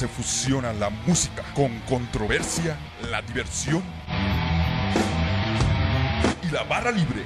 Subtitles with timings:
[0.00, 2.74] Se fusiona la música con controversia,
[3.10, 3.82] la diversión
[6.42, 7.22] y la barra libre.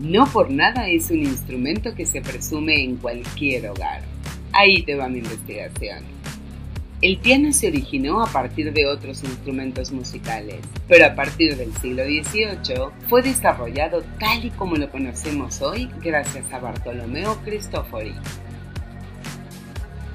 [0.00, 4.02] No por nada es un instrumento que se presume en cualquier hogar.
[4.52, 6.17] Ahí te va mi investigación.
[7.00, 10.56] El piano se originó a partir de otros instrumentos musicales,
[10.88, 16.52] pero a partir del siglo XVIII fue desarrollado tal y como lo conocemos hoy gracias
[16.52, 18.14] a Bartolomeo Cristofori.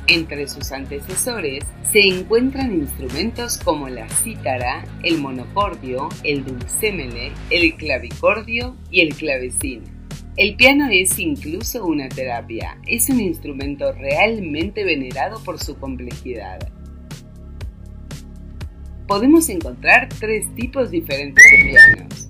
[0.08, 8.76] Entre sus antecesores se encuentran instrumentos como la cítara, el monocordio, el dulcémele, el clavicordio
[8.92, 9.93] y el clavecín.
[10.36, 16.58] El piano es incluso una terapia, es un instrumento realmente venerado por su complejidad.
[19.06, 22.30] Podemos encontrar tres tipos diferentes de pianos.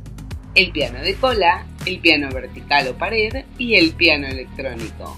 [0.53, 5.17] El piano de cola, el piano vertical o pared y el piano electrónico.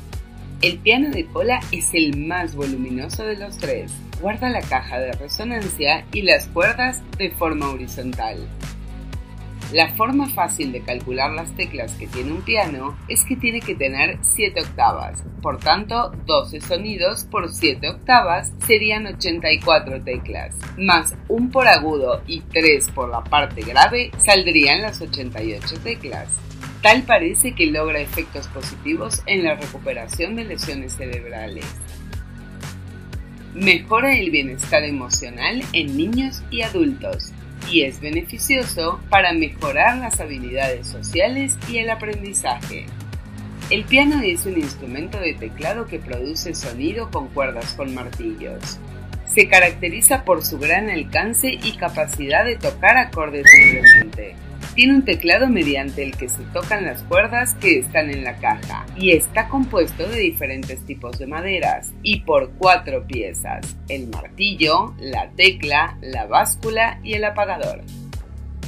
[0.61, 3.91] El piano de cola es el más voluminoso de los tres.
[4.21, 8.47] Guarda la caja de resonancia y las cuerdas de forma horizontal.
[9.75, 13.75] La forma fácil de calcular las teclas que tiene un piano es que tiene que
[13.75, 21.51] tener 7 octavas, por tanto 12 sonidos por 7 octavas serían 84 teclas, más un
[21.51, 26.29] por agudo y 3 por la parte grave saldrían las 88 teclas.
[26.81, 31.65] Tal parece que logra efectos positivos en la recuperación de lesiones cerebrales.
[33.53, 37.33] Mejora el bienestar emocional en niños y adultos
[37.69, 42.85] y es beneficioso para mejorar las habilidades sociales y el aprendizaje.
[43.69, 48.79] El piano es un instrumento de teclado que produce sonido con cuerdas con martillos.
[49.25, 54.35] Se caracteriza por su gran alcance y capacidad de tocar acordes libremente.
[54.75, 58.85] Tiene un teclado mediante el que se tocan las cuerdas que están en la caja
[58.97, 65.29] y está compuesto de diferentes tipos de maderas y por cuatro piezas, el martillo, la
[65.29, 67.83] tecla, la báscula y el apagador.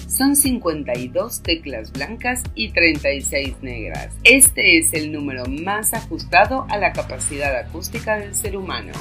[0.07, 4.07] Son 52 teclas blancas y 36 negras.
[4.23, 8.93] Este es el número más ajustado a la capacidad acústica del ser humano.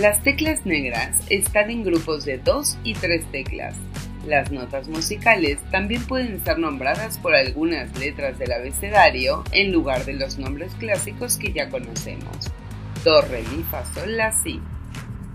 [0.00, 3.74] Las teclas negras están en grupos de 2 y 3 teclas,
[4.28, 10.14] las notas musicales también pueden ser nombradas por algunas letras del abecedario en lugar de
[10.14, 12.50] los nombres clásicos que ya conocemos.
[13.04, 14.60] Do, re, mi, fa, sol, la, si.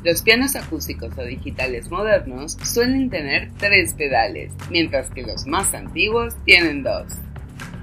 [0.04, 6.36] Los pianos acústicos o digitales modernos suelen tener tres pedales, mientras que los más antiguos
[6.46, 7.06] tienen dos.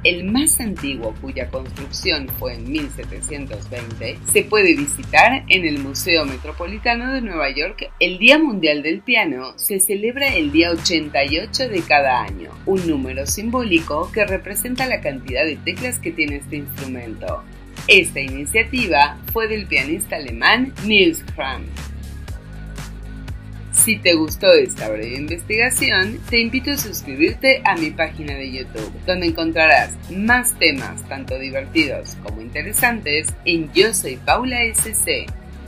[0.02, 7.12] El más antiguo, cuya construcción fue en 1720, se puede visitar en el Museo Metropolitano
[7.12, 7.90] de Nueva York.
[8.00, 13.26] El Día Mundial del Piano se celebra el día 88 de cada año, un número
[13.26, 17.42] simbólico que representa la cantidad de teclas que tiene este instrumento.
[17.86, 21.62] Esta iniciativa fue del pianista alemán Niels Fram.
[23.82, 28.92] Si te gustó esta breve investigación, te invito a suscribirte a mi página de YouTube,
[29.06, 35.24] donde encontrarás más temas tanto divertidos como interesantes en Yo Soy Paula SC.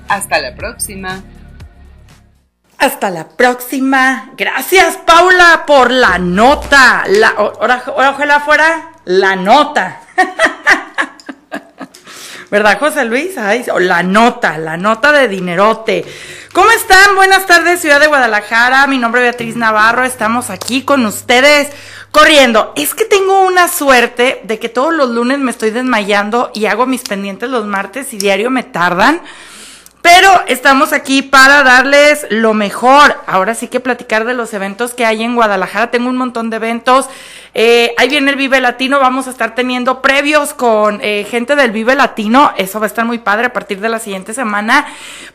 [0.09, 1.23] Hasta la próxima.
[2.77, 4.33] Hasta la próxima.
[4.37, 7.05] Gracias, Paula, por la nota.
[7.09, 10.03] La, ahora, ojalá fuera la nota.
[12.52, 13.38] ¿Verdad, José Luis?
[13.38, 16.04] Ay, la nota, la nota de dinerote.
[16.52, 17.14] ¿Cómo están?
[17.14, 18.87] Buenas tardes, ciudad de Guadalajara.
[18.88, 20.04] Mi nombre es Beatriz Navarro.
[20.04, 21.70] Estamos aquí con ustedes
[22.10, 22.75] corriendo.
[22.76, 26.84] Es que tengo una suerte de que todos los lunes me estoy desmayando y hago
[26.84, 29.22] mis pendientes los martes y diario me tardan.
[30.02, 33.16] Pero estamos aquí para darles lo mejor.
[33.28, 35.93] Ahora sí que platicar de los eventos que hay en Guadalajara.
[35.93, 37.08] Tengo un montón de eventos.
[37.54, 38.99] Eh, ahí viene el Vive Latino.
[38.99, 42.52] Vamos a estar teniendo previos con eh, gente del Vive Latino.
[42.56, 44.87] Eso va a estar muy padre a partir de la siguiente semana.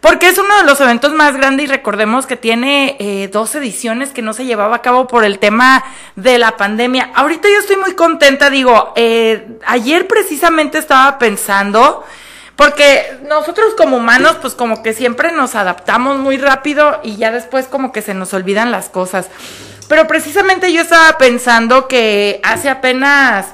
[0.01, 4.09] Porque es uno de los eventos más grandes y recordemos que tiene eh, dos ediciones
[4.09, 5.81] que no se llevaba a cabo por el tema
[6.17, 7.11] de la pandemia.
[7.15, 8.49] Ahorita yo estoy muy contenta.
[8.49, 8.93] Digo,
[9.65, 12.03] ayer precisamente estaba pensando
[12.57, 17.67] Porque nosotros como humanos, pues como que siempre nos adaptamos muy rápido y ya después
[17.67, 19.27] como que se nos olvidan las cosas.
[19.87, 23.45] Pero precisamente yo estaba pensando que hace apenas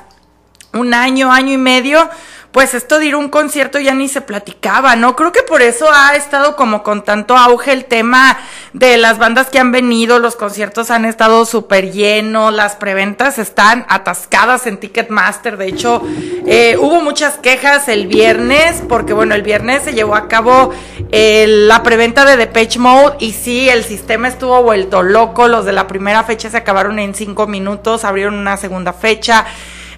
[0.71, 2.09] un año, año y medio,
[2.53, 5.15] pues esto de ir a un concierto ya ni se platicaba, ¿no?
[5.15, 8.37] Creo que por eso ha estado como con tanto auge el tema
[8.73, 13.87] de las bandas que han venido, los conciertos han estado súper llenos, las preventas están
[13.89, 16.03] atascadas en Ticketmaster, de hecho,
[16.45, 20.69] eh, hubo muchas quejas el viernes, porque bueno, el viernes se llevó a cabo
[21.11, 25.73] eh, la preventa de Depeche Mode y sí, el sistema estuvo vuelto loco, los de
[25.73, 29.43] la primera fecha se acabaron en cinco minutos, abrieron una segunda fecha.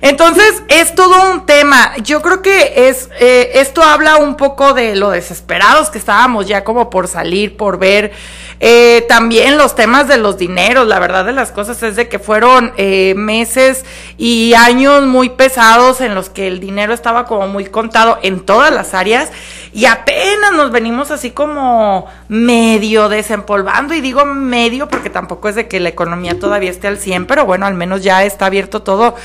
[0.02, 1.96] Entonces, es todo un tema.
[2.04, 6.64] Yo creo que es eh, esto habla un poco de lo desesperados que estábamos ya
[6.64, 8.12] como por salir, por ver.
[8.60, 10.88] Eh, también los temas de los dineros.
[10.88, 13.86] La verdad de las cosas es de que fueron eh, meses
[14.18, 18.74] y años muy pesados en los que el dinero estaba como muy contado en todas
[18.74, 19.32] las áreas
[19.76, 25.68] y apenas nos venimos así como medio desempolvando y digo medio porque tampoco es de
[25.68, 29.16] que la economía todavía esté al 100, pero bueno, al menos ya está abierto todo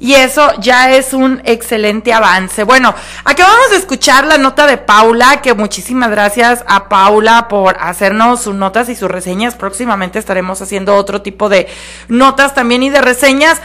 [0.00, 2.64] y eso ya es un excelente avance.
[2.64, 2.94] Bueno,
[3.24, 8.54] acabamos de escuchar la nota de Paula, que muchísimas gracias a Paula por hacernos sus
[8.54, 9.54] notas y sus reseñas.
[9.54, 11.68] Próximamente estaremos haciendo otro tipo de
[12.08, 13.60] notas también y de reseñas.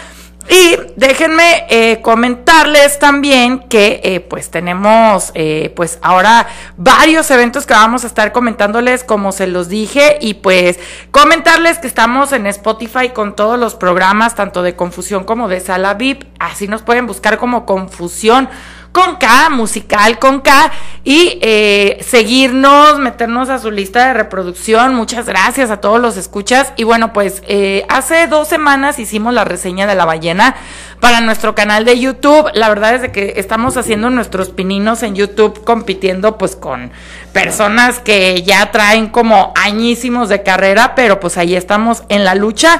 [0.47, 6.47] Y déjenme eh, comentarles también que eh, pues tenemos eh, pues ahora
[6.77, 11.87] varios eventos que vamos a estar comentándoles como se los dije y pues comentarles que
[11.87, 16.67] estamos en Spotify con todos los programas tanto de Confusión como de Sala VIP, así
[16.67, 18.47] nos pueden buscar como Confusión
[18.95, 20.71] con K, musical con K,
[21.03, 24.95] y eh, seguirnos, meternos a su lista de reproducción.
[24.95, 26.71] Muchas gracias a todos los escuchas.
[26.77, 30.55] Y bueno, pues eh, hace dos semanas hicimos la reseña de la ballena
[31.01, 32.49] para nuestro canal de YouTube.
[32.53, 36.93] La verdad es que estamos haciendo nuestros pininos en YouTube compitiendo pues con
[37.33, 42.79] personas que ya traen como añísimos de carrera, pero pues ahí estamos en la lucha.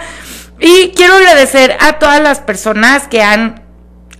[0.61, 3.64] Y quiero agradecer a todas las personas que han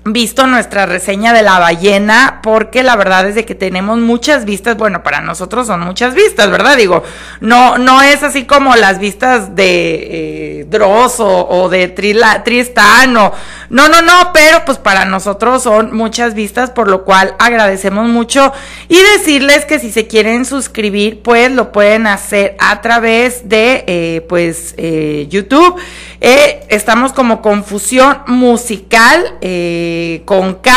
[0.08, 4.78] visto nuestra reseña de la ballena, porque la verdad es de que tenemos muchas vistas,
[4.78, 6.78] bueno, para nosotros son muchas vistas, ¿verdad?
[6.78, 7.02] Digo,
[7.40, 13.34] no, no es así como las vistas de eh, Dross o, de Trila, Tristán, no,
[13.72, 18.54] no, no, pero pues para nosotros son muchas vistas, por lo cual agradecemos mucho
[18.88, 24.26] y decirles que si se quieren suscribir, pues lo pueden hacer a través de, eh,
[24.30, 25.82] pues, eh, YouTube.
[26.22, 29.36] Eh, estamos como confusión musical.
[29.42, 29.95] Eh,
[30.26, 30.72] con K,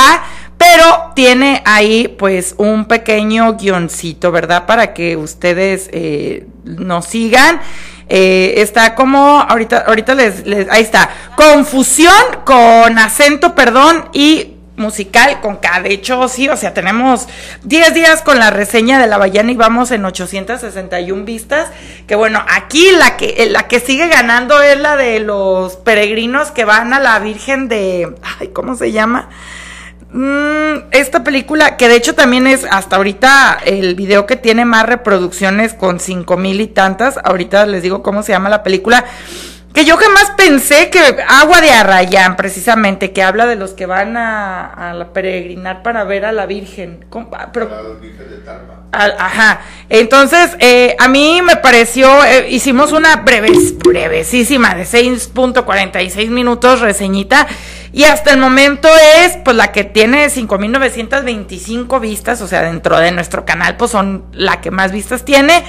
[0.56, 4.67] pero tiene ahí pues un pequeño guioncito, ¿verdad?
[4.67, 7.61] Para que ustedes eh, nos sigan.
[8.11, 15.41] Eh, está como, ahorita, ahorita les, les, ahí está, confusión con acento, perdón, y musical
[15.41, 15.83] con K.
[15.83, 17.29] De hecho, sí, o sea, tenemos
[17.65, 21.71] 10 días con la reseña de la ballena y vamos en 861 vistas.
[22.07, 26.65] Que bueno, aquí la que, la que sigue ganando es la de los peregrinos que
[26.65, 28.15] van a la Virgen de.
[28.39, 29.29] Ay, ¿cómo se llama?
[30.11, 34.87] Mm, esta película, que de hecho también es hasta ahorita el video que tiene más
[34.87, 37.19] reproducciones con cinco mil y tantas.
[37.23, 39.05] Ahorita les digo cómo se llama la película
[39.73, 44.17] que yo jamás pensé que Agua de Arrayán, precisamente, que habla de los que van
[44.17, 47.05] a, a peregrinar para ver a la Virgen.
[47.32, 48.82] Ah, pero, la Virgen de Tarma.
[48.93, 49.60] ajá.
[49.89, 57.46] Entonces, eh, a mí me pareció, eh, hicimos una breves, brevesísima de 6.46 minutos reseñita.
[57.93, 58.89] Y hasta el momento
[59.22, 64.25] es, pues, la que tiene 5.925 vistas, o sea, dentro de nuestro canal, pues son
[64.32, 65.65] la que más vistas tiene.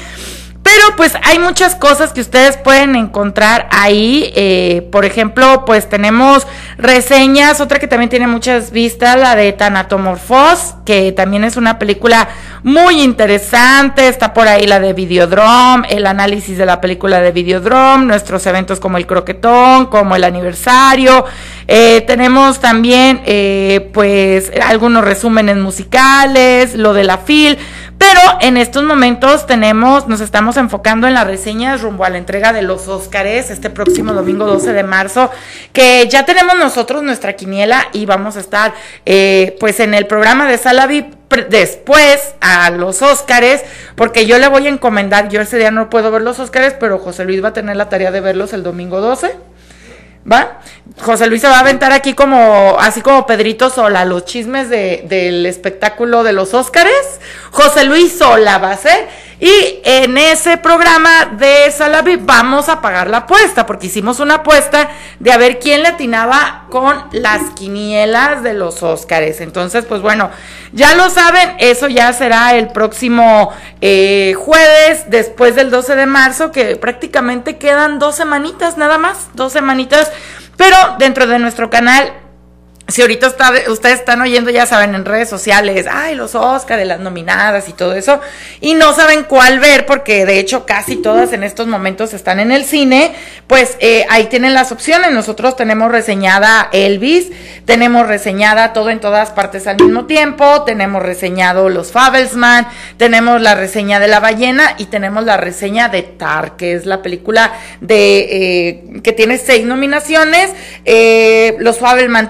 [0.71, 4.31] Pero pues hay muchas cosas que ustedes pueden encontrar ahí.
[4.35, 6.45] Eh, por ejemplo, pues tenemos
[6.77, 12.29] reseñas, otra que también tiene muchas vistas, la de Thanatomorphos, que también es una película
[12.61, 14.07] muy interesante.
[14.09, 18.79] Está por ahí la de Videodrome, el análisis de la película de Videodrome, nuestros eventos
[18.79, 21.25] como el croquetón, como el aniversario.
[21.67, 27.57] Eh, tenemos también eh, pues algunos resúmenes musicales, lo de la FIL.
[27.99, 32.53] Pero en estos momentos tenemos, nos estamos enfocando en las reseñas rumbo a la entrega
[32.53, 35.31] de los Óscares este próximo domingo 12 de marzo,
[35.73, 38.73] que ya tenemos nosotros nuestra quiniela y vamos a estar
[39.05, 40.87] eh, pues en el programa de Sala
[41.49, 43.63] después a los Óscares,
[43.95, 46.99] porque yo le voy a encomendar, yo ese día no puedo ver los Óscares, pero
[46.99, 49.35] José Luis va a tener la tarea de verlos el domingo 12.
[50.29, 50.59] ¿Va?
[51.01, 55.05] José Luis se va a aventar aquí como, así como Pedrito Sola, los chismes de,
[55.07, 57.19] del espectáculo de los Óscares.
[57.51, 59.07] José Luis Sola va a ser.
[59.39, 64.89] Y en ese programa de Salavi vamos a pagar la apuesta, porque hicimos una apuesta
[65.19, 69.39] de a ver quién le atinaba con las quinielas de los Óscares.
[69.39, 70.29] Entonces, pues bueno,
[70.73, 76.51] ya lo saben, eso ya será el próximo eh, jueves, después del 12 de marzo,
[76.51, 80.11] que prácticamente quedan dos semanitas nada más, dos semanitas.
[80.57, 82.11] Pero dentro de nuestro canal
[82.89, 83.35] si ahorita
[83.67, 87.73] ustedes están oyendo, ya saben, en redes sociales, ay, los Oscar de las nominadas y
[87.73, 88.19] todo eso,
[88.61, 92.51] y no saben cuál ver, porque de hecho casi todas en estos momentos están en
[92.51, 93.13] el cine,
[93.47, 95.11] pues eh, ahí tienen las opciones.
[95.11, 97.29] Nosotros tenemos reseñada Elvis,
[97.65, 102.67] tenemos reseñada todo en todas partes al mismo tiempo, tenemos reseñado Los Fabelsman,
[102.97, 107.01] tenemos la reseña de La Ballena y tenemos la reseña de Tar, que es la
[107.01, 110.51] película de eh, que tiene seis nominaciones.
[110.85, 112.29] Eh, los Fabelman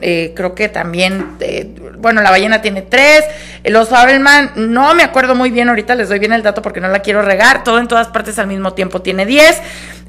[0.00, 1.68] eh, creo que también, eh,
[1.98, 3.24] bueno, la ballena tiene tres,
[3.64, 6.88] los Fabelman, no me acuerdo muy bien, ahorita les doy bien el dato porque no
[6.88, 9.60] la quiero regar, todo en todas partes al mismo tiempo tiene diez,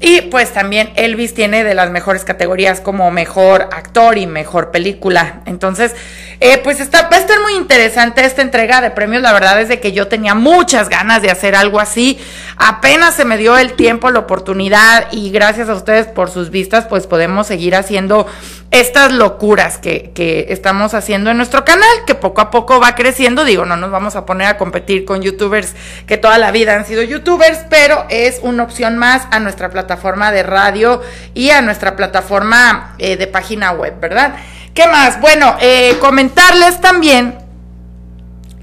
[0.02, 5.40] y pues también Elvis tiene de las mejores categorías como mejor actor y mejor película,
[5.46, 5.94] entonces,
[6.40, 9.68] eh, pues está, va a estar muy interesante esta entrega de premios, la verdad es
[9.68, 12.18] de que yo tenía muchas ganas de hacer algo así,
[12.56, 16.86] apenas se me dio el tiempo, la oportunidad, y gracias a ustedes por sus vistas,
[16.86, 18.26] pues podemos seguir haciendo
[18.72, 23.44] estas locuras que, que, estamos haciendo en nuestro canal, que poco a poco va creciendo.
[23.44, 25.74] Digo, no nos vamos a poner a competir con youtubers
[26.06, 29.91] que toda la vida han sido youtubers, pero es una opción más a nuestra plataforma
[29.96, 31.00] de radio
[31.34, 34.34] y a nuestra plataforma eh, de página web, ¿verdad?
[34.74, 35.20] ¿Qué más?
[35.20, 37.38] Bueno, eh, comentarles también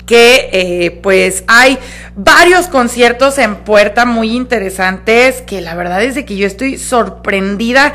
[0.06, 1.78] que eh, pues hay
[2.16, 7.94] varios conciertos en puerta muy interesantes que la verdad es de que yo estoy sorprendida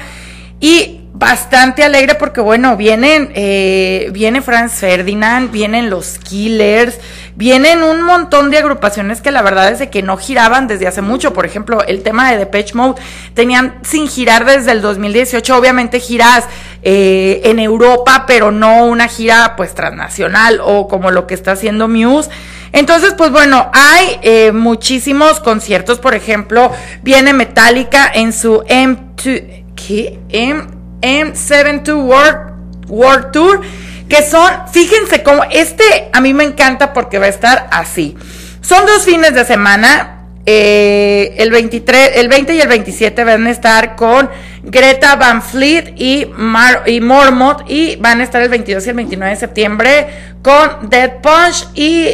[0.60, 6.98] y bastante alegre porque bueno, vienen, eh, viene Franz Ferdinand, vienen los Killers,
[7.36, 11.32] vienen un montón de agrupaciones que la verdad es que no giraban desde hace mucho.
[11.32, 13.00] Por ejemplo, el tema de Depeche Mode
[13.32, 16.46] tenían sin girar desde el 2018, obviamente giras
[16.82, 21.86] eh, en Europa, pero no una gira pues transnacional o como lo que está haciendo
[21.86, 22.28] Muse.
[22.72, 30.18] Entonces, pues bueno, hay eh, muchísimos conciertos, por ejemplo, viene Metallica en su M2, ¿qué?
[30.30, 30.73] M
[31.04, 33.60] M72 World, World Tour,
[34.08, 38.16] que son, fíjense cómo, este a mí me encanta porque va a estar así.
[38.62, 43.50] Son dos fines de semana, eh, el 23, el 20 y el 27 van a
[43.50, 44.30] estar con
[44.62, 49.40] Greta Van Fleet y, Mar, y van a estar el 22 y el 29 de
[49.40, 50.06] septiembre
[50.42, 52.08] con Dead Punch y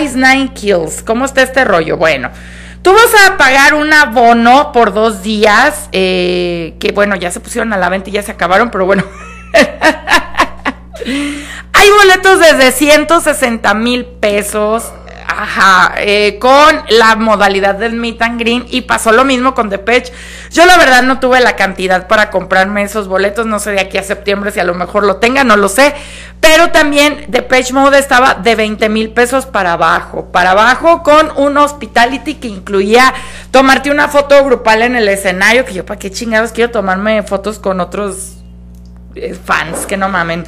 [0.00, 1.02] Ice Nine Kills.
[1.02, 1.96] ¿Cómo está este rollo?
[1.96, 2.30] Bueno.
[2.86, 7.72] Tú vas a pagar un abono por dos días, eh, que bueno, ya se pusieron
[7.72, 9.02] a la venta y ya se acabaron, pero bueno.
[11.72, 14.92] Hay boletos desde 160 mil pesos.
[15.28, 20.12] Ajá, eh, con la modalidad del meet and green y pasó lo mismo con Depeche.
[20.52, 23.98] Yo la verdad no tuve la cantidad para comprarme esos boletos, no sé de aquí
[23.98, 25.94] a septiembre si a lo mejor lo tenga, no lo sé.
[26.40, 31.56] Pero también Depeche Mode estaba de 20 mil pesos para abajo, para abajo con un
[31.56, 33.12] hospitality que incluía
[33.50, 37.58] tomarte una foto grupal en el escenario, que yo para qué chingados quiero tomarme fotos
[37.58, 38.35] con otros
[39.44, 40.44] fans, que no mamen.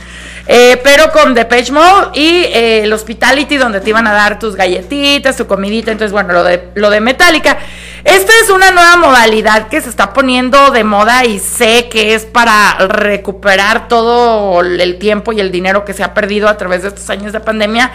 [0.47, 4.57] Eh, pero con Depeche Mode y eh, el Hospitality, donde te iban a dar tus
[4.57, 5.91] galletitas, tu comidita.
[5.91, 7.59] Entonces, bueno, lo de, lo de Metallica.
[8.05, 12.25] Esta es una nueva modalidad que se está poniendo de moda y sé que es
[12.25, 16.89] para recuperar todo el tiempo y el dinero que se ha perdido a través de
[16.89, 17.91] estos años de pandemia.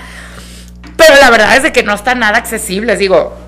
[0.97, 2.97] Pero la verdad es de que no está nada accesible.
[2.97, 3.42] Digo,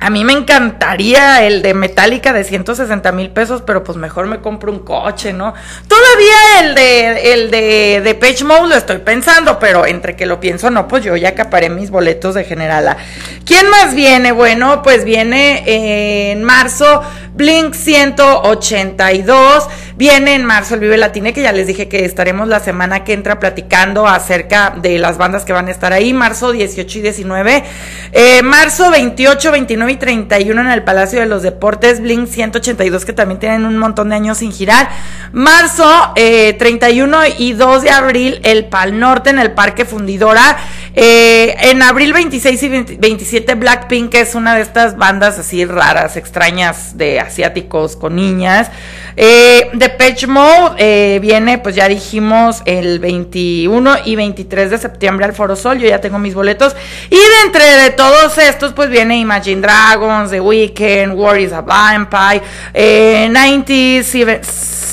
[0.00, 4.40] a mí me encantaría el de Metallica de 160 mil pesos, pero pues mejor me
[4.40, 5.54] compro un coche, ¿no?
[5.88, 10.40] Todavía el de el de, de Page Mode lo estoy pensando, pero entre que lo
[10.40, 12.96] pienso no, pues yo ya acaparé mis boletos de Generala.
[13.44, 14.32] ¿Quién más viene?
[14.32, 17.02] Bueno, pues viene en marzo
[17.34, 19.68] Blink 182.
[19.96, 23.12] Viene en marzo el Vive Latine, que ya les dije que estaremos la semana que
[23.12, 26.12] entra platicando acerca de las bandas que van a estar ahí.
[26.12, 27.64] Marzo 18 y 19.
[28.12, 32.00] Eh, marzo 28, 29 y 31 en el Palacio de los Deportes.
[32.00, 34.88] Blink 182, que también tienen un montón de años sin girar.
[35.32, 40.56] Marzo eh, 31 y 2 de abril, el Pal Norte en el Parque Fundidora.
[40.96, 46.96] Eh, en abril 26 y 27, Blackpink, es una de estas bandas así raras, extrañas
[46.96, 48.70] de asiáticos con niñas.
[49.16, 55.34] Eh, Depeche Mode eh, viene, pues ya dijimos, el 21 y 23 de septiembre al
[55.34, 55.78] Foro Sol.
[55.78, 56.74] Yo ya tengo mis boletos.
[57.10, 61.60] Y de entre de todos estos, pues viene Imagine Dragons, The Weeknd, War is a
[61.60, 64.02] Vampire, eh, 90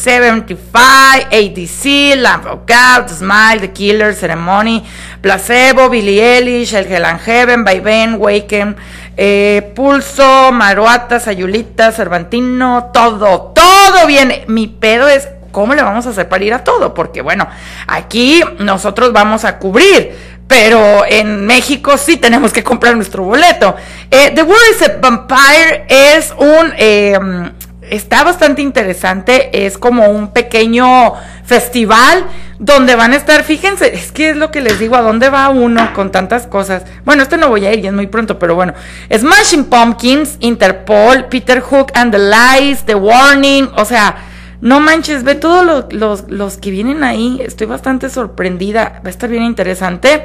[0.02, 4.84] 75, ADC, Lamp of God, Smile, The Killer, Ceremony,
[5.22, 8.76] Placebo, Billie Eilish, El Hell Heaven, Ben, Waken,
[9.16, 14.46] eh, Pulso, Maruata, Sayulita, Cervantino, todo, todo viene.
[14.48, 16.94] Mi pedo es ¿cómo le vamos a hacer para ir a todo?
[16.94, 17.48] Porque bueno,
[17.88, 20.16] aquí nosotros vamos a cubrir,
[20.48, 23.76] pero en México sí tenemos que comprar nuestro boleto.
[24.10, 26.74] Eh, The War is a Vampire es un...
[26.78, 27.52] Em,
[27.92, 32.26] está bastante interesante, es como un pequeño festival
[32.58, 35.50] donde van a estar, fíjense, es que es lo que les digo, a dónde va
[35.50, 36.84] uno con tantas cosas.
[37.04, 38.74] Bueno, este no voy a ir, ya es muy pronto, pero bueno.
[39.14, 44.16] Smashing Pumpkins, Interpol, Peter Hook and the Lies, The Warning, o sea,
[44.62, 47.42] no manches, ve todos los, que vienen ahí.
[47.44, 49.02] Estoy bastante sorprendida.
[49.04, 50.24] Va a estar bien interesante.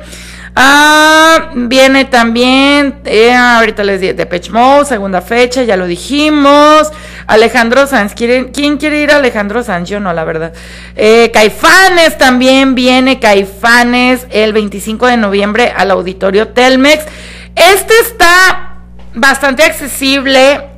[0.54, 6.90] Ah, viene también, eh, ahorita les di Depeche Mode, segunda fecha, ya lo dijimos.
[7.26, 9.88] Alejandro Sanz, ¿quién quiere ir a Alejandro Sanz?
[9.88, 10.52] Yo no, la verdad.
[10.94, 17.04] Eh, Caifanes también viene, Caifanes, el 25 de noviembre al auditorio Telmex.
[17.54, 18.74] Este está
[19.14, 20.76] bastante accesible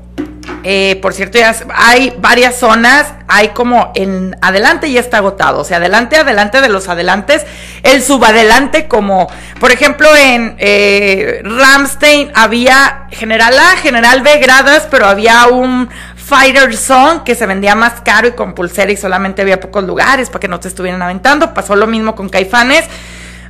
[0.64, 5.64] eh, por cierto, ya hay varias zonas, hay como en adelante ya está agotado, o
[5.64, 7.46] sea, adelante, adelante de los adelantes,
[7.82, 9.28] el subadelante como,
[9.60, 15.88] por ejemplo, en eh, Ramstein había General A, General B gradas, pero había un
[16.28, 20.28] Fighter Song que se vendía más caro y con pulsera y solamente había pocos lugares
[20.28, 22.84] para que no te estuvieran aventando, pasó lo mismo con Caifanes.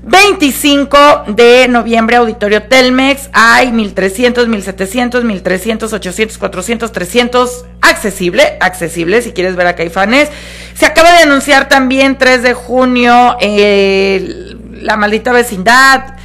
[0.01, 3.31] 25 de noviembre, Auditorio Telmex.
[3.33, 7.65] Hay 1300, 1700, 1300, 800, 400, 300.
[7.81, 10.31] Accesible, accesible si quieres ver a Caifanes.
[10.75, 16.18] Se acaba de anunciar también 3 de junio La Maldita Vecindad.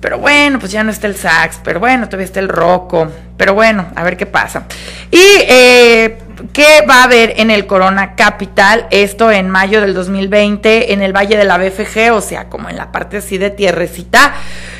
[0.00, 1.60] Pero bueno, pues ya no está el sax.
[1.62, 3.08] Pero bueno, todavía está el roco.
[3.36, 4.64] Pero bueno, a ver qué pasa.
[5.10, 6.18] Y eh,
[6.52, 8.86] ¿Qué va a haber en el Corona Capital?
[8.90, 12.76] Esto en mayo del 2020 en el Valle de la BFG, o sea, como en
[12.76, 14.32] la parte así de tierrecita.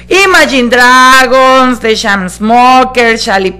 [0.08, 3.18] Imagine Dragons, The Sham Smoker,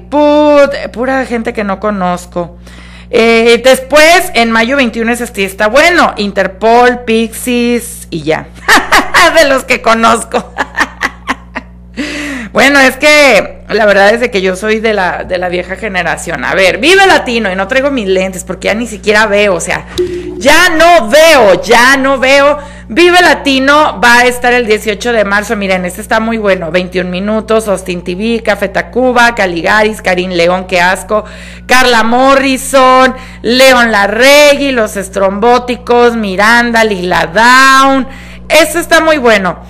[0.09, 2.59] Put, pura gente que no conozco.
[3.11, 8.47] Eh, después, en mayo 21 es este, está bueno, Interpol, Pixies y ya.
[9.41, 10.55] de los que conozco.
[12.53, 15.77] Bueno, es que la verdad es de que yo soy de la, de la vieja
[15.77, 16.45] generación.
[16.45, 19.61] A ver, vive latino y no traigo mis lentes porque ya ni siquiera veo, o
[19.61, 19.87] sea,
[20.37, 22.59] ya no veo, ya no veo.
[22.93, 25.55] Vive Latino va a estar el 18 de marzo.
[25.55, 26.73] Miren, este está muy bueno.
[26.73, 31.25] 21 minutos, Austin TV, Café Tacuba, Caligaris, Karim León, qué asco,
[31.67, 38.09] Carla Morrison, León Larregui, Los Estrombóticos, Miranda, Lila Down.
[38.49, 39.61] Este está muy bueno.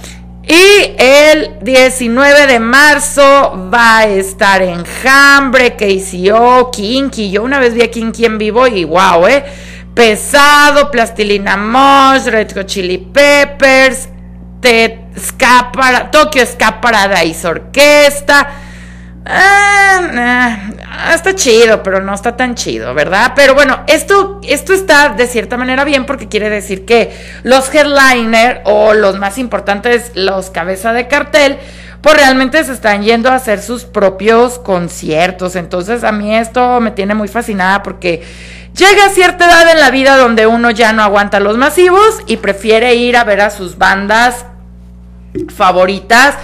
[0.51, 7.31] Y el 19 de marzo va a estar Enjambre, KCO, Kinky.
[7.31, 9.45] Yo una vez vi a Kinky en vivo y wow, ¿eh?
[9.95, 14.09] Pesado, Plastilina Mosh, Red Hot Chili Peppers,
[14.61, 18.51] Tokyo Ska Paradise Orquesta.
[19.27, 20.71] Ah,
[21.15, 23.33] está chido, pero no está tan chido, ¿verdad?
[23.37, 28.63] Pero bueno, esto, esto está de cierta manera bien porque quiere decir que los headliner
[28.65, 31.59] o los más importantes, los cabeza de cartel,
[32.01, 35.55] pues realmente se están yendo a hacer sus propios conciertos.
[35.55, 38.23] Entonces a mí esto me tiene muy fascinada porque
[38.75, 42.39] llega a cierta edad en la vida donde uno ya no aguanta los masivos y
[42.39, 44.47] prefiere ir a ver a sus bandas
[45.55, 46.37] favoritas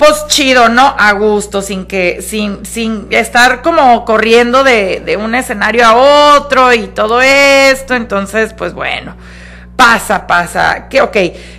[0.00, 0.94] pues chido, ¿no?
[0.98, 6.72] A gusto, sin que, sin, sin estar como corriendo de, de un escenario a otro
[6.72, 7.94] y todo esto.
[7.94, 9.14] Entonces, pues bueno,
[9.76, 10.88] pasa, pasa.
[10.88, 11.16] ¿Qué, ok.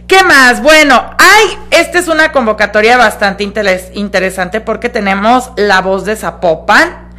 [0.07, 0.59] ¿Qué más?
[0.63, 7.10] Bueno, hay, esta es una convocatoria bastante interesante porque tenemos la voz de Zapopan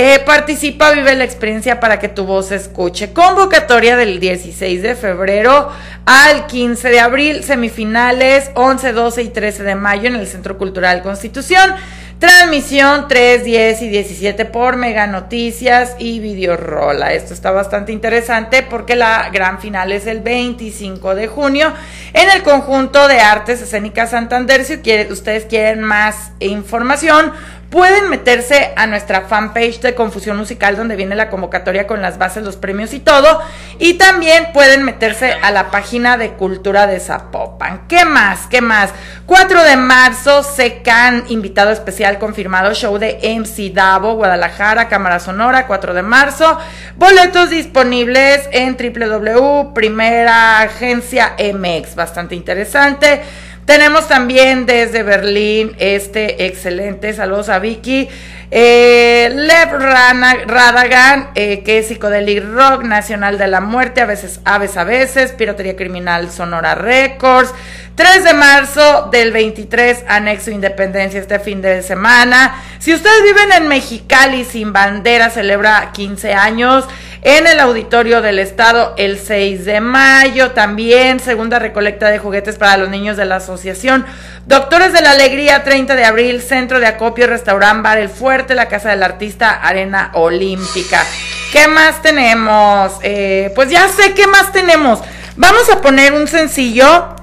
[0.00, 3.12] eh, participa, vive la experiencia para que tu voz se escuche.
[3.12, 5.70] Convocatoria del 16 de febrero
[6.06, 11.02] al 15 de abril, semifinales 11, 12 y 13 de mayo en el Centro Cultural
[11.02, 11.74] Constitución.
[12.20, 17.12] Transmisión 3, 10 y 17 por Mega Noticias y Videorola.
[17.12, 21.72] Esto está bastante interesante porque la gran final es el 25 de junio
[22.12, 24.64] en el conjunto de artes escénicas Santander.
[24.64, 24.80] Si
[25.10, 27.32] ustedes quieren más información,
[27.70, 32.42] Pueden meterse a nuestra fanpage de Confusión Musical donde viene la convocatoria con las bases,
[32.42, 33.42] los premios y todo.
[33.78, 37.86] Y también pueden meterse a la página de Cultura de Zapopan.
[37.86, 38.46] ¿Qué más?
[38.46, 38.94] ¿Qué más?
[39.26, 45.92] 4 de marzo, Secan, invitado especial confirmado, show de MC Davo, Guadalajara, Cámara Sonora, 4
[45.92, 46.58] de marzo.
[46.96, 49.74] Boletos disponibles en www.
[49.74, 51.94] Primera Agencia MX.
[51.94, 53.20] Bastante interesante.
[53.68, 58.08] Tenemos también desde Berlín este excelente, saludos a Vicky.
[58.50, 64.78] Eh, Lev Radagan, eh, que es psicodelic rock, Nacional de la Muerte, a veces Aves
[64.78, 67.52] a veces, Piratería Criminal Sonora Records.
[67.94, 72.62] 3 de marzo del 23, Anexo Independencia este fin de semana.
[72.78, 76.88] Si ustedes viven en Mexicali sin bandera, celebra 15 años
[77.22, 80.52] en el auditorio del estado el 6 de mayo.
[80.52, 84.04] También segunda recolecta de juguetes para los niños de la asociación.
[84.46, 88.66] Doctores de la Alegría, 30 de abril, Centro de Acopio, Restaurant Bar El Fuerte, la
[88.66, 91.04] Casa del Artista, Arena Olímpica.
[91.52, 92.92] ¿Qué más tenemos?
[93.02, 95.00] Eh, pues ya sé qué más tenemos.
[95.36, 97.16] Vamos a poner un sencillo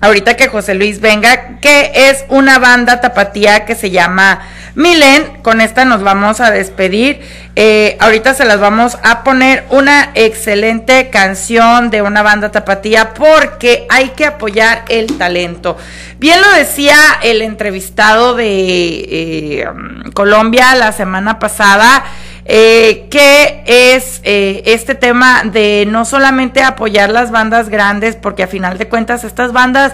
[0.00, 4.40] ahorita que José Luis venga, que es una banda tapatía que se llama
[4.74, 5.42] Milen.
[5.42, 7.20] Con esta nos vamos a despedir.
[7.56, 13.86] Eh, ahorita se las vamos a poner una excelente canción de una banda tapatía porque
[13.90, 15.76] hay que apoyar el talento.
[16.18, 19.68] Bien lo decía el entrevistado de eh,
[20.14, 22.04] Colombia la semana pasada.
[22.52, 28.76] Eh, que es este tema de no solamente apoyar las bandas grandes, porque a final
[28.76, 29.92] de cuentas estas bandas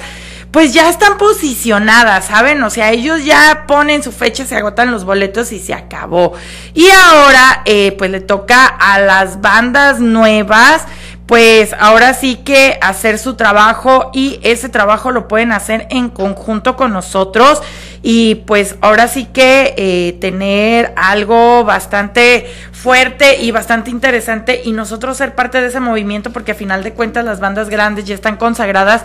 [0.50, 2.62] pues ya están posicionadas, ¿saben?
[2.62, 6.32] O sea, ellos ya ponen su fecha, se agotan los boletos y se acabó.
[6.74, 10.84] Y ahora, eh, pues le toca a las bandas nuevas,
[11.26, 16.76] pues ahora sí que hacer su trabajo y ese trabajo lo pueden hacer en conjunto
[16.76, 17.60] con nosotros
[18.08, 25.16] y pues ahora sí que eh, tener algo bastante fuerte y bastante interesante y nosotros
[25.16, 28.36] ser parte de ese movimiento porque a final de cuentas las bandas grandes ya están
[28.36, 29.02] consagradas.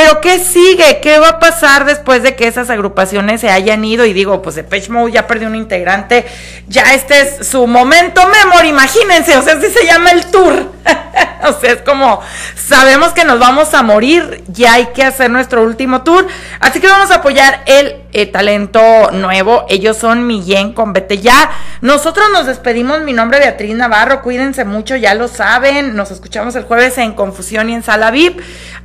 [0.00, 0.98] Pero ¿qué sigue?
[1.02, 4.06] ¿Qué va a pasar después de que esas agrupaciones se hayan ido?
[4.06, 6.24] Y digo, pues Depeche Mode ya perdió un integrante,
[6.68, 10.72] ya este es su momento memory, imagínense, o sea, así se llama el tour.
[11.46, 12.22] o sea, es como,
[12.56, 16.26] sabemos que nos vamos a morir, ya hay que hacer nuestro último tour,
[16.60, 18.80] así que vamos a apoyar el eh, talento
[19.12, 19.66] nuevo.
[19.68, 21.50] Ellos son Millén con Vete Ya.
[21.80, 23.02] Nosotros nos despedimos.
[23.02, 24.20] Mi nombre es Beatriz Navarro.
[24.22, 25.94] Cuídense mucho, ya lo saben.
[25.94, 28.40] Nos escuchamos el jueves en Confusión y en Sala VIP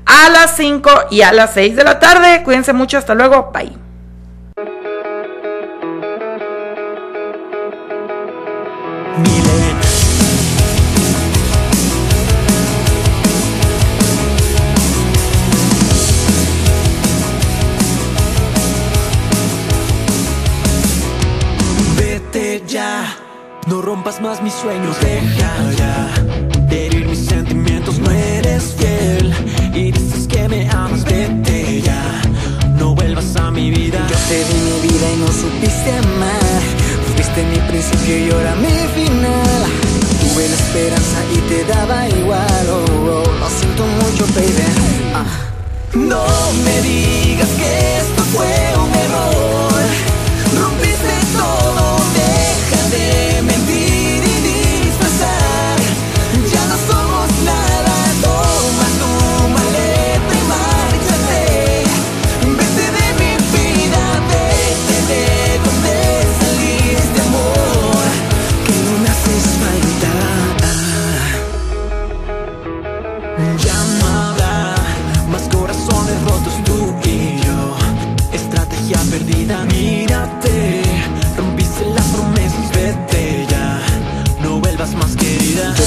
[0.06, 2.44] a las 5 y a las 6 de la tarde.
[2.44, 2.98] Cuídense mucho.
[2.98, 3.52] Hasta luego.
[3.54, 3.86] Bye.
[23.68, 26.25] No rompas más mis sueños, deja ya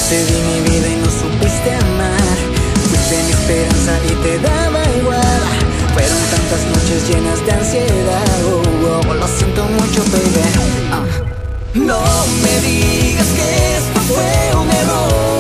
[0.09, 2.37] te di mi vida y no supiste amar.
[2.89, 5.43] Fuiste mi esperanza y te daba igual.
[5.93, 8.25] Fueron tantas noches llenas de ansiedad.
[8.47, 10.41] Oh, oh, lo siento mucho, baby.
[10.93, 11.05] Ah.
[11.75, 12.01] No
[12.43, 15.38] me digas que esto fue un error.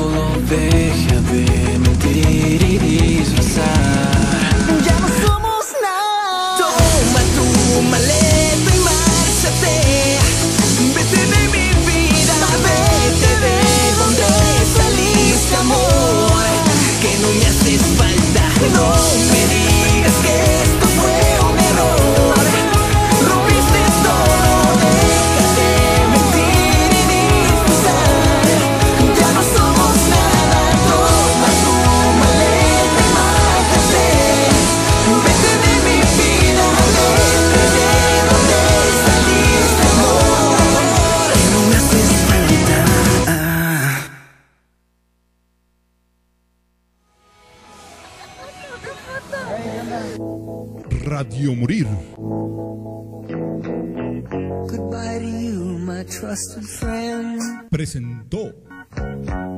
[0.00, 4.46] todo deja de mentir y disfrazar.
[4.86, 6.56] Ya no somos nada.
[6.62, 7.46] Toma tu
[7.92, 9.76] maleta y márchate.
[10.94, 12.36] Vete de mi vida.
[12.66, 13.56] Vete de
[13.98, 14.28] donde
[14.76, 16.44] saliste amor.
[17.02, 18.44] Que no me haces falta.
[18.74, 19.29] No.
[56.30, 57.40] trusted friend
[57.70, 58.54] presentó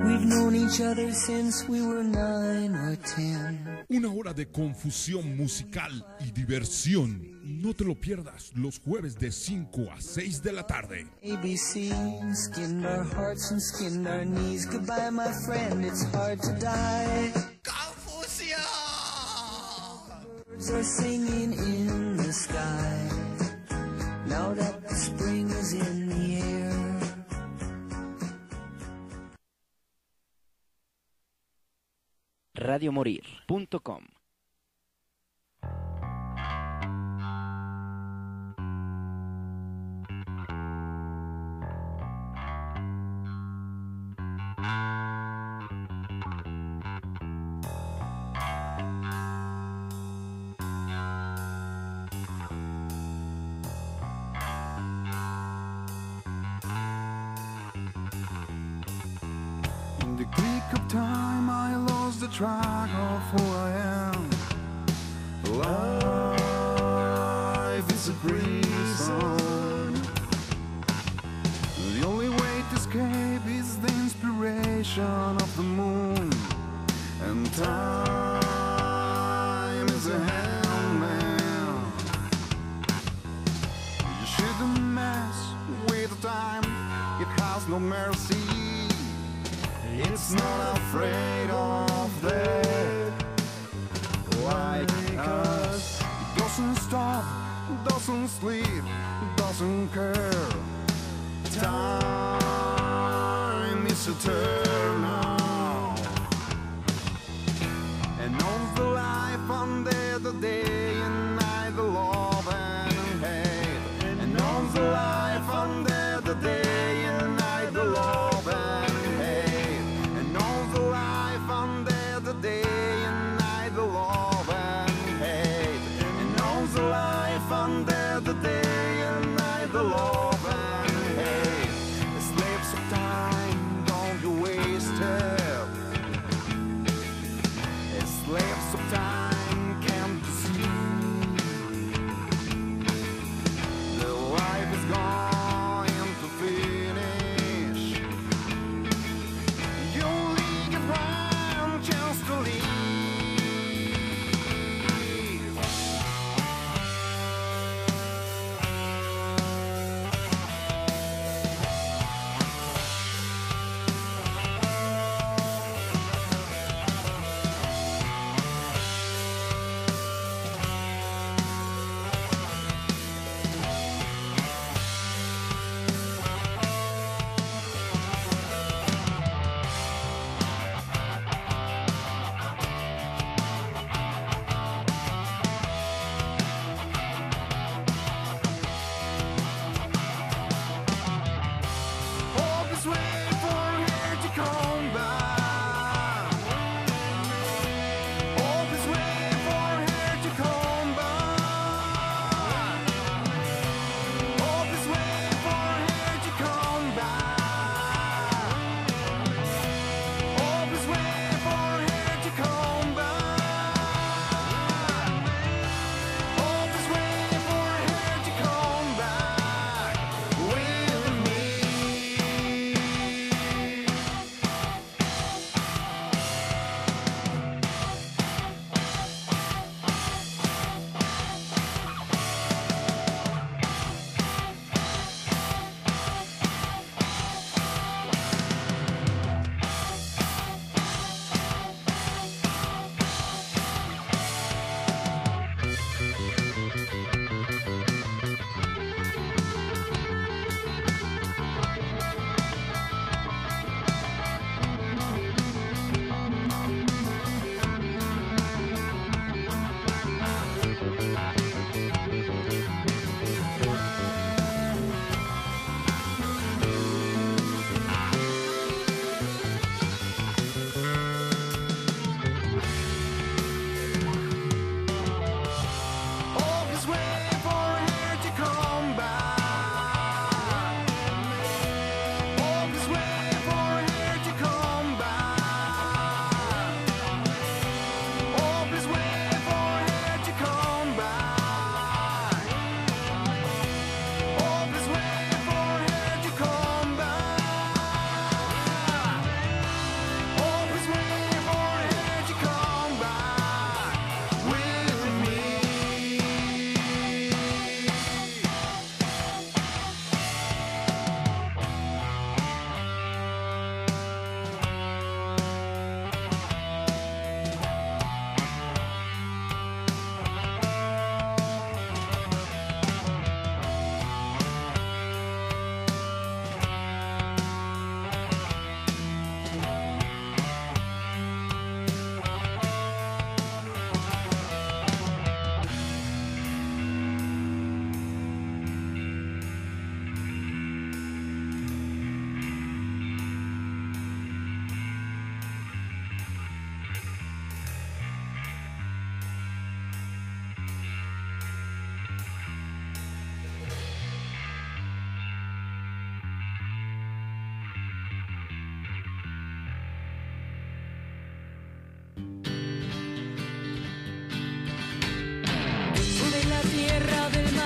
[0.04, 3.84] We've known each other since we were nine or ten.
[3.90, 7.40] Una hora de confusión musical y diversión.
[7.42, 11.06] No te lo pierdas los jueves de 5 a 6 de la tarde.
[11.22, 11.92] ABC,
[12.34, 14.66] skinned our hearts and skinned our knees.
[14.66, 17.32] Goodbye, my friend, it's hard to die.
[17.62, 18.58] Confusión!
[20.46, 23.08] Birds are singing in the sky.
[24.26, 26.01] Now that the spring is in.
[32.62, 34.21] radiomorir.com.
[74.82, 76.30] vibration of the moon.
[77.22, 78.42] And time
[79.88, 81.92] is a handman
[84.20, 85.54] You shouldn't mess
[85.88, 86.64] with time.
[87.20, 88.36] It has no mercy.
[89.98, 93.12] It's not afraid of death.
[94.42, 96.00] Like us.
[96.00, 97.24] It doesn't stop,
[97.88, 98.82] doesn't sleep,
[99.36, 100.48] doesn't care.
[101.60, 102.61] Time
[104.04, 105.01] mistletoe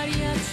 [0.07, 0.45] de